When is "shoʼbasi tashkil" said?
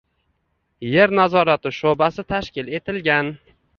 1.81-2.73